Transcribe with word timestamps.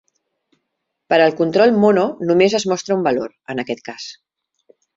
Per 1.13 1.19
al 1.25 1.35
control 1.41 1.75
mono, 1.83 2.05
només 2.31 2.57
es 2.61 2.67
mostra 2.73 2.99
un 3.01 3.07
valor, 3.11 3.37
en 3.55 3.65
aquest 3.65 3.85
cas. 3.93 4.09